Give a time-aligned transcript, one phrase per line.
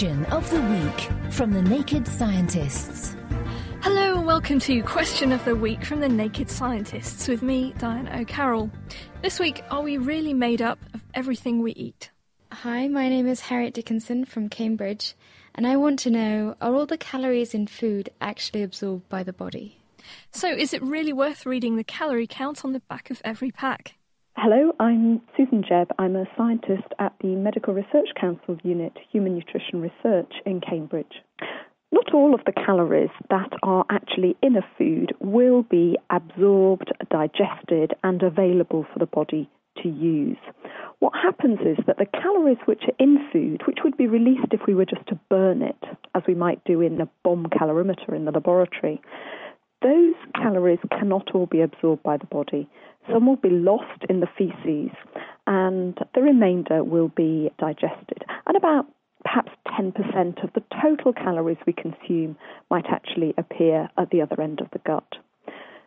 [0.00, 3.14] Question of the Week from the Naked Scientists.
[3.82, 8.18] Hello and welcome to Question of the Week from the Naked Scientists with me, Diana
[8.18, 8.70] O'Carroll.
[9.20, 12.10] This week, are we really made up of everything we eat?
[12.50, 15.14] Hi, my name is Harriet Dickinson from Cambridge,
[15.54, 19.34] and I want to know are all the calories in food actually absorbed by the
[19.34, 19.82] body?
[20.32, 23.96] So, is it really worth reading the calorie count on the back of every pack?
[24.42, 25.88] Hello, I'm Susan Jebb.
[25.98, 31.20] I'm a scientist at the Medical Research Council Unit Human Nutrition Research in Cambridge.
[31.92, 37.92] Not all of the calories that are actually in a food will be absorbed, digested,
[38.02, 39.50] and available for the body
[39.82, 40.38] to use.
[41.00, 44.62] What happens is that the calories which are in food, which would be released if
[44.66, 48.24] we were just to burn it, as we might do in a bomb calorimeter in
[48.24, 49.02] the laboratory,
[49.82, 52.68] those calories cannot all be absorbed by the body.
[53.10, 54.94] Some will be lost in the feces,
[55.46, 58.24] and the remainder will be digested.
[58.46, 58.86] And about
[59.24, 62.36] perhaps 10% of the total calories we consume
[62.70, 65.16] might actually appear at the other end of the gut.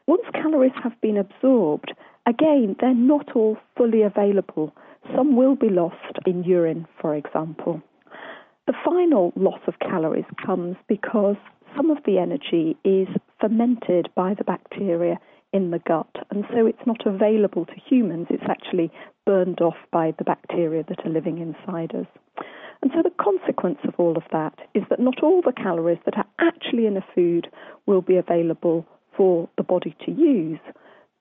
[0.08, 1.94] Once calories have been absorbed,
[2.26, 4.74] again, they're not all fully available.
[5.16, 7.82] Some will be lost in urine, for example.
[8.68, 11.36] The final loss of calories comes because
[11.76, 13.08] some of the energy is
[13.44, 15.20] fermented by the bacteria
[15.52, 18.28] in the gut, and so it's not available to humans.
[18.30, 18.90] It's actually
[19.26, 22.08] burned off by the bacteria that are living inside us.
[22.82, 26.18] And so the consequence of all of that is that not all the calories that
[26.18, 27.50] are actually in a food
[27.86, 30.60] will be available for the body to use,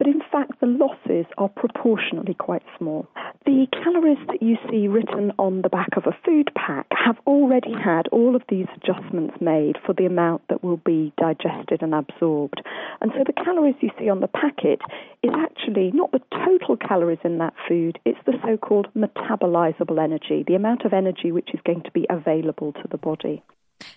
[0.02, 3.06] but in fact the losses are proportionally quite small.
[3.46, 7.72] The calories that you see written on the back of a food pack have already
[7.72, 12.62] had all of these adjustments made for the amount that will be digested and absorbed.
[13.00, 14.80] And so the calories you see on the packet
[15.22, 20.42] is actually not the total calories in that food, it's the so called metabolizable energy,
[20.44, 23.40] the amount of energy which is going to be available to the body.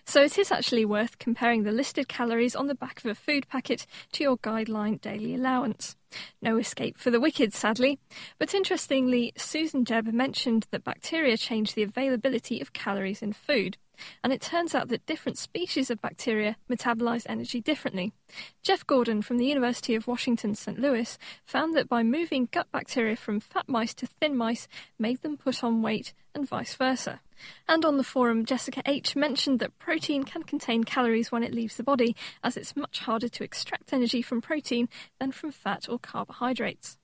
[0.05, 3.47] So it is actually worth comparing the listed calories on the back of a food
[3.47, 5.95] packet to your guideline daily allowance.
[6.41, 7.99] No escape for the wicked, sadly.
[8.37, 13.77] But interestingly, Susan Jebb mentioned that bacteria change the availability of calories in food.
[14.23, 18.13] And it turns out that different species of bacteria metabolize energy differently.
[18.61, 20.79] Jeff Gordon from the University of Washington St.
[20.79, 24.67] Louis found that by moving gut bacteria from fat mice to thin mice
[24.99, 27.21] made them put on weight and vice versa.
[27.67, 31.75] And on the forum, Jessica H mentioned that protein can contain calories when it leaves
[31.75, 34.87] the body, as it's much harder to extract energy from protein
[35.19, 36.97] than from fat or carbohydrates.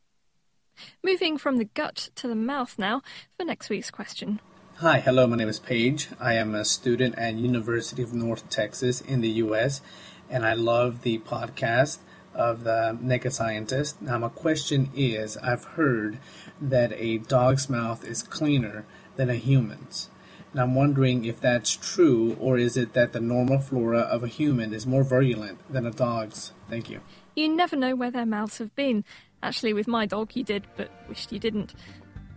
[1.04, 3.02] Moving from the gut to the mouth now
[3.38, 4.40] for next week's question.
[4.78, 6.10] Hi, hello, my name is Paige.
[6.20, 9.82] I am a student at University of North Texas in the US,
[10.30, 12.00] and I love the podcast
[12.34, 14.02] of the Naked Scientist.
[14.02, 16.18] Now, my question is I've heard
[16.60, 18.86] that a dog's mouth is cleaner
[19.16, 20.10] than a human's.
[20.52, 24.28] And I'm wondering if that's true, or is it that the normal flora of a
[24.28, 26.52] human is more virulent than a dog's?
[26.70, 27.02] Thank you.
[27.36, 29.06] You never know where their mouths have been.
[29.44, 31.74] Actually, with my dog, you did, but wished you didn't.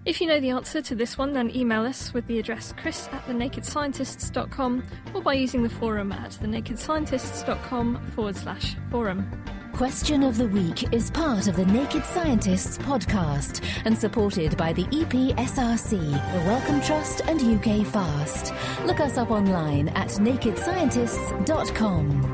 [0.04, 3.08] If you know the answer to this one, then email us with the address chris
[3.10, 4.84] at thenakedscientists.com
[5.14, 9.30] or by using the forum at thenakedscientists.com forward slash forum.
[9.72, 14.84] Question of the Week is part of the Naked Scientists podcast and supported by the
[14.84, 18.54] EPSRC, the Wellcome Trust, and UK Fast.
[18.84, 22.33] Look us up online at nakedscientists.com.